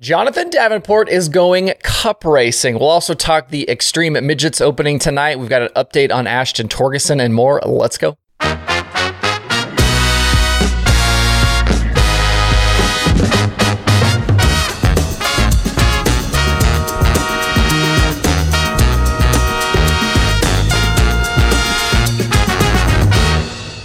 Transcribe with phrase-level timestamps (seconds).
[0.00, 2.74] Jonathan Davenport is going cup racing.
[2.74, 5.40] We'll also talk the Extreme Midgets opening tonight.
[5.40, 7.60] We've got an update on Ashton Torgerson and more.
[7.66, 8.16] Let's go.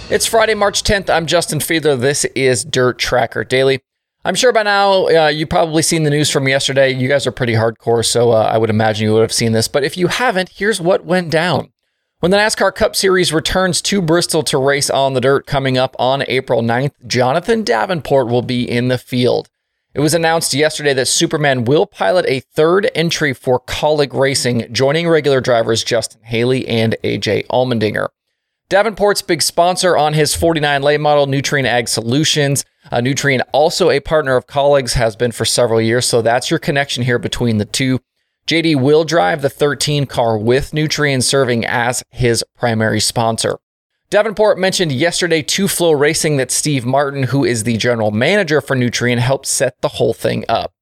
[0.08, 1.10] It's Friday, March 10th.
[1.10, 1.98] I'm Justin Fiedler.
[1.98, 3.80] This is Dirt Tracker Daily.
[4.26, 6.90] I'm sure by now uh, you've probably seen the news from yesterday.
[6.90, 9.68] You guys are pretty hardcore, so uh, I would imagine you would have seen this.
[9.68, 11.72] But if you haven't, here's what went down.
[12.20, 15.94] When the NASCAR Cup Series returns to Bristol to race on the dirt coming up
[15.98, 19.50] on April 9th, Jonathan Davenport will be in the field.
[19.92, 25.06] It was announced yesterday that Superman will pilot a third entry for Kaulig Racing, joining
[25.06, 28.08] regular drivers Justin Haley and AJ Allmendinger.
[28.70, 32.64] Davenport's big sponsor on his 49 late model, Nutrien Ag Solutions.
[32.90, 36.06] Uh, Nutrien, also a partner of Kaulig's, has been for several years.
[36.06, 38.00] So that's your connection here between the two.
[38.46, 43.56] JD will drive the 13 car with Nutrien serving as his primary sponsor.
[44.10, 49.18] Davenport mentioned yesterday to FloRacing that Steve Martin, who is the general manager for Nutrien,
[49.18, 50.72] helped set the whole thing up.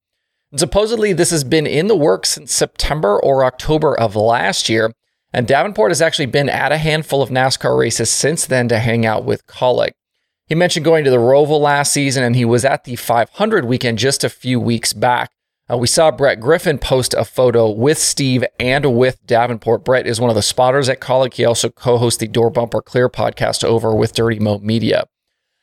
[0.51, 4.93] And supposedly, this has been in the works since September or October of last year.
[5.33, 9.07] And Davenport has actually been at a handful of NASCAR races since then to hang
[9.07, 9.93] out with Kaulig.
[10.47, 13.99] He mentioned going to the Roval last season, and he was at the 500 weekend
[13.99, 15.31] just a few weeks back.
[15.71, 19.85] Uh, we saw Brett Griffin post a photo with Steve and with Davenport.
[19.85, 21.35] Brett is one of the spotters at Kaulig.
[21.35, 25.07] He also co hosts the Door Bumper Clear podcast over with Dirty Mo Media.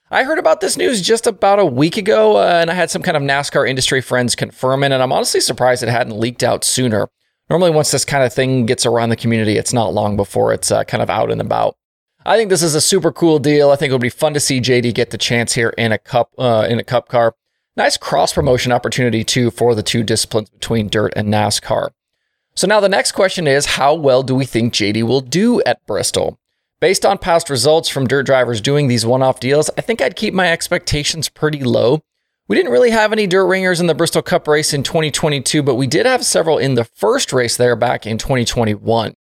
[0.09, 3.03] I heard about this news just about a week ago, uh, and I had some
[3.03, 6.63] kind of NASCAR industry friends confirm it, and I'm honestly surprised it hadn't leaked out
[6.63, 7.09] sooner.
[7.49, 10.71] Normally, once this kind of thing gets around the community, it's not long before it's
[10.71, 11.75] uh, kind of out and about.
[12.25, 13.71] I think this is a super cool deal.
[13.71, 15.97] I think it would be fun to see JD get the chance here in a
[15.97, 17.35] cup uh, in a cup car.
[17.77, 21.91] Nice cross promotion opportunity too for the two disciplines between dirt and NASCAR.
[22.55, 25.85] So now the next question is how well do we think JD will do at
[25.85, 26.37] Bristol?
[26.81, 30.33] Based on past results from dirt drivers doing these one-off deals, I think I'd keep
[30.33, 32.01] my expectations pretty low.
[32.49, 35.75] We didn't really have any dirt ringers in the Bristol Cup race in 2022, but
[35.75, 39.13] we did have several in the first race there back in 2021.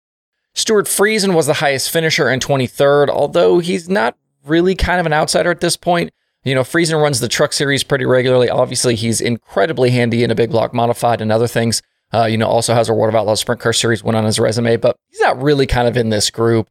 [0.58, 5.12] Stewart Friesen was the highest finisher in 23rd, although he's not really kind of an
[5.12, 6.10] outsider at this point.
[6.42, 8.50] You know, Friesen runs the truck series pretty regularly.
[8.50, 11.80] Obviously, he's incredibly handy in a big block modified and other things.
[12.12, 14.40] Uh, you know, also has a World of Outlaws Sprint Car Series win on his
[14.40, 16.68] resume, but he's not really kind of in this group.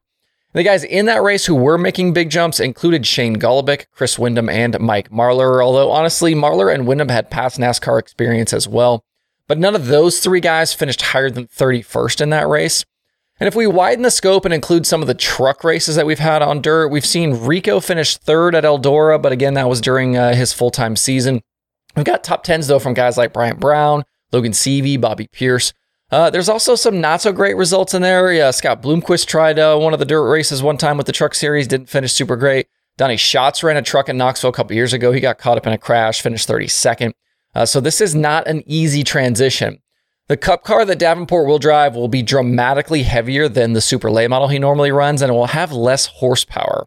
[0.52, 4.50] The guys in that race who were making big jumps included Shane Golobic, Chris Windom,
[4.50, 9.06] and Mike Marlar, although honestly, Marlar and Windom had past NASCAR experience as well.
[9.48, 12.84] But none of those three guys finished higher than 31st in that race.
[13.40, 16.18] And if we widen the scope and include some of the truck races that we've
[16.18, 20.18] had on dirt, we've seen Rico finish third at Eldora, but again, that was during
[20.18, 21.42] uh, his full time season.
[21.96, 25.74] We've got top tens though from guys like Bryant Brown, Logan Seavey, Bobby Pierce.
[26.10, 28.32] Uh, there's also some not so great results in there.
[28.32, 31.36] Yeah, Scott Bloomquist tried uh, one of the dirt races one time with the truck
[31.36, 32.68] series, didn't finish super great.
[32.98, 35.12] Donnie Schatz ran a truck in Knoxville a couple years ago.
[35.12, 37.14] He got caught up in a crash, finished 32nd.
[37.54, 39.80] Uh, so this is not an easy transition.
[40.28, 44.30] The Cup car that Davenport will drive will be dramatically heavier than the super late
[44.30, 46.86] model he normally runs, and it will have less horsepower.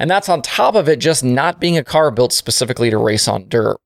[0.00, 3.28] And that's on top of it just not being a car built specifically to race
[3.28, 3.76] on dirt.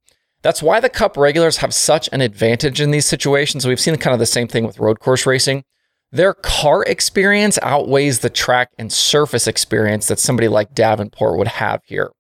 [0.41, 3.67] That's why the Cup regulars have such an advantage in these situations.
[3.67, 5.65] We've seen kind of the same thing with road course racing.
[6.11, 11.83] Their car experience outweighs the track and surface experience that somebody like Davenport would have
[11.85, 12.13] here.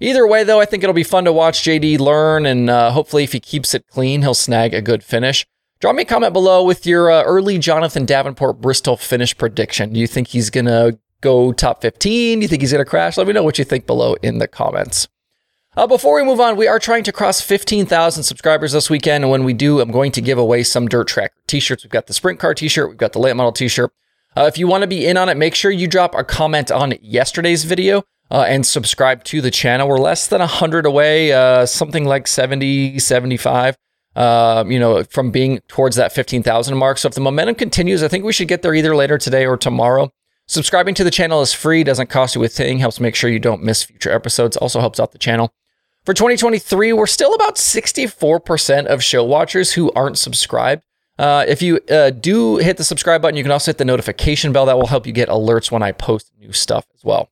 [0.00, 3.22] Either way, though, I think it'll be fun to watch JD learn, and uh, hopefully,
[3.22, 5.46] if he keeps it clean, he'll snag a good finish.
[5.78, 9.92] Drop me a comment below with your uh, early Jonathan Davenport Bristol finish prediction.
[9.92, 12.38] Do you think he's going to go top 15?
[12.38, 13.18] Do you think he's going to crash?
[13.18, 15.06] Let me know what you think below in the comments.
[15.76, 19.22] Uh, before we move on, we are trying to cross 15,000 subscribers this weekend.
[19.22, 21.84] And when we do, I'm going to give away some Dirt Tracker t shirts.
[21.84, 23.92] We've got the Sprint Car t shirt, we've got the Late Model t shirt.
[24.34, 26.70] Uh, if you want to be in on it, make sure you drop a comment
[26.70, 29.88] on yesterday's video uh, and subscribe to the channel.
[29.88, 33.76] We're less than 100 away, uh, something like 70, 75.
[34.16, 36.96] Uh, you know, from being towards that 15,000 mark.
[36.96, 39.58] So if the momentum continues, I think we should get there either later today or
[39.58, 40.10] tomorrow.
[40.46, 43.38] Subscribing to the channel is free, doesn't cost you a thing, helps make sure you
[43.38, 45.52] don't miss future episodes, also helps out the channel.
[46.06, 50.82] For 2023, we're still about 64% of show watchers who aren't subscribed.
[51.18, 54.52] Uh, if you uh, do hit the subscribe button, you can also hit the notification
[54.52, 54.66] bell.
[54.66, 57.28] That will help you get alerts when I post new stuff as well.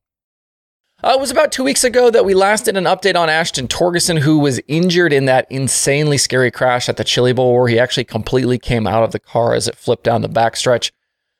[1.04, 3.68] Uh, it was about two weeks ago that we last did an update on Ashton
[3.68, 7.78] Torgerson, who was injured in that insanely scary crash at the Chili Bowl, where he
[7.78, 10.92] actually completely came out of the car as it flipped down the backstretch.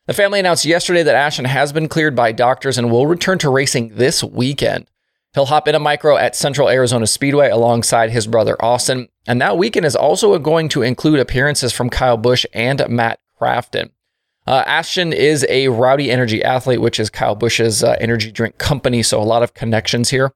[0.05, 3.49] The family announced yesterday that Ashton has been cleared by doctors and will return to
[3.49, 4.87] racing this weekend.
[5.33, 9.07] He'll hop in a micro at Central Arizona Speedway alongside his brother Austin.
[9.25, 13.89] And that weekend is also going to include appearances from Kyle Busch and Matt Crafton.
[14.47, 19.01] Uh, Ashton is a Rowdy Energy athlete, which is Kyle Busch's uh, energy drink company.
[19.01, 20.31] So a lot of connections here.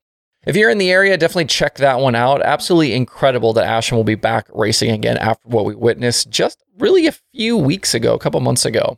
[0.47, 2.41] If you're in the area, definitely check that one out.
[2.41, 7.07] Absolutely incredible that Ashton will be back racing again after what we witnessed just really
[7.07, 8.97] a few weeks ago, a couple months ago.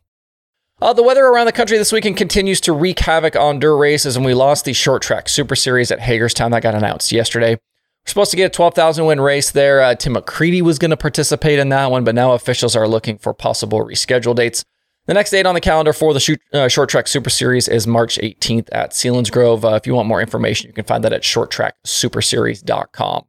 [0.82, 4.16] Uh, the weather around the country this weekend continues to wreak havoc on dirt races,
[4.16, 7.54] and we lost the short track super series at Hagerstown that got announced yesterday.
[7.54, 9.82] We're supposed to get a 12,000 win race there.
[9.82, 13.18] Uh, Tim McCreadie was going to participate in that one, but now officials are looking
[13.18, 14.64] for possible reschedule dates.
[15.08, 17.88] The next date on the calendar for the shoot, uh, Short Track Super Series is
[17.88, 19.64] March 18th at Selinsgrove.
[19.64, 23.26] Uh, if you want more information, you can find that at shorttracksuperseries.com.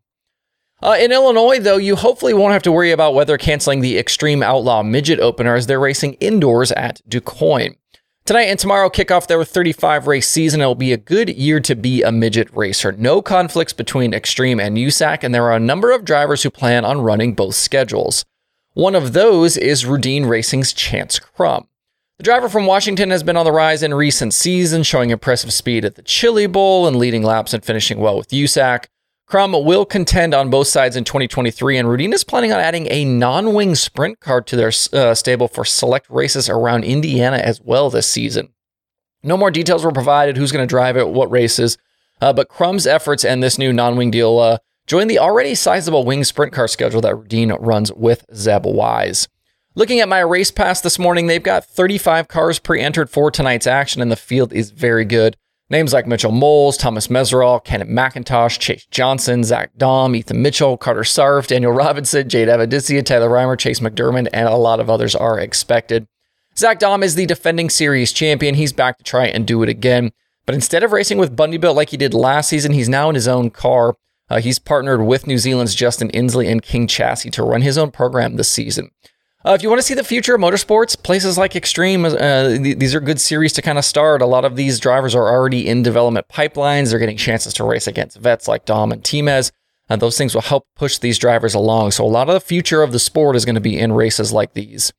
[0.82, 4.42] Uh, in Illinois, though, you hopefully won't have to worry about weather canceling the Extreme
[4.42, 7.76] Outlaw Midget Opener as they're racing indoors at DuQuoin.
[8.24, 10.60] Tonight and tomorrow kick off their 35 race season.
[10.60, 12.92] It'll be a good year to be a midget racer.
[12.92, 16.84] No conflicts between Extreme and USAC, and there are a number of drivers who plan
[16.84, 18.24] on running both schedules.
[18.74, 21.68] One of those is Rudeen Racing's Chance Crum.
[22.16, 25.84] The driver from Washington has been on the rise in recent seasons, showing impressive speed
[25.84, 28.86] at the Chili Bowl and leading laps and finishing well with USAC.
[29.26, 33.04] Crum will contend on both sides in 2023, and Rudeen is planning on adding a
[33.04, 37.90] non wing sprint car to their uh, stable for select races around Indiana as well
[37.90, 38.54] this season.
[39.22, 41.76] No more details were provided who's going to drive it, what races,
[42.22, 46.04] uh, but Crum's efforts and this new non wing deal uh, join the already sizable
[46.04, 49.28] wing sprint car schedule that Rudeen runs with Zeb Wise.
[49.74, 53.66] Looking at my race pass this morning, they've got 35 cars pre entered for tonight's
[53.66, 55.36] action, and the field is very good.
[55.70, 61.00] Names like Mitchell Moles, Thomas Meseraull, Kenneth McIntosh, Chase Johnson, Zach Daum, Ethan Mitchell, Carter
[61.00, 65.40] Sarf, Daniel Robinson, Jade Avedisian, Tyler Reimer, Chase McDermott, and a lot of others are
[65.40, 66.06] expected.
[66.58, 68.56] Zach Daum is the defending series champion.
[68.56, 70.12] He's back to try and do it again.
[70.44, 73.28] But instead of racing with Bundybuilt like he did last season, he's now in his
[73.28, 73.96] own car.
[74.32, 77.90] Uh, he's partnered with New Zealand's Justin Inslee and King Chassis to run his own
[77.90, 78.90] program this season.
[79.44, 82.78] Uh, if you want to see the future of motorsports, places like Extreme, uh, th-
[82.78, 84.22] these are good series to kind of start.
[84.22, 86.88] A lot of these drivers are already in development pipelines.
[86.88, 89.52] They're getting chances to race against vets like Dom and Timez.
[89.90, 91.90] And those things will help push these drivers along.
[91.90, 94.32] So a lot of the future of the sport is going to be in races
[94.32, 94.94] like these.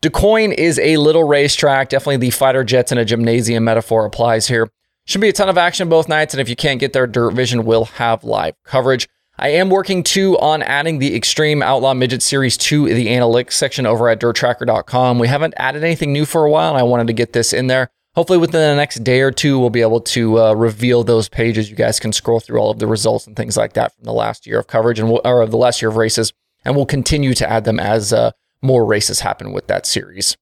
[0.00, 1.90] DuQuoin is a little racetrack.
[1.90, 4.70] Definitely the fighter jets in a gymnasium metaphor applies here.
[5.06, 6.34] Should be a ton of action both nights.
[6.34, 9.08] And if you can't get there, Dirt Vision will have live coverage.
[9.38, 13.86] I am working too on adding the Extreme Outlaw Midget Series to the analytics section
[13.86, 15.18] over at dirttracker.com.
[15.18, 17.66] We haven't added anything new for a while, and I wanted to get this in
[17.66, 17.90] there.
[18.14, 21.70] Hopefully, within the next day or two, we'll be able to uh, reveal those pages.
[21.70, 24.12] You guys can scroll through all of the results and things like that from the
[24.12, 26.32] last year of coverage and we'll, or the last year of races,
[26.64, 30.36] and we'll continue to add them as uh, more races happen with that series.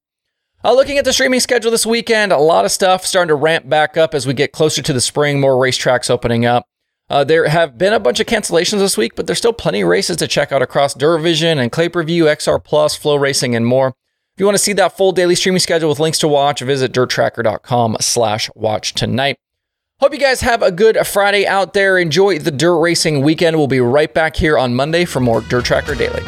[0.64, 3.68] Uh, looking at the streaming schedule this weekend, a lot of stuff starting to ramp
[3.68, 6.64] back up as we get closer to the spring, more racetracks opening up.
[7.08, 9.88] Uh, there have been a bunch of cancellations this week, but there's still plenty of
[9.88, 13.66] races to check out across Vision and Clay Per View, XR Plus, Flow Racing, and
[13.66, 13.88] more.
[13.88, 16.92] If you want to see that full daily streaming schedule with links to watch, visit
[16.92, 19.36] dirttracker.com slash watch tonight.
[20.00, 21.98] Hope you guys have a good Friday out there.
[21.98, 23.56] Enjoy the dirt racing weekend.
[23.56, 26.22] We'll be right back here on Monday for more Dirt Tracker Daily.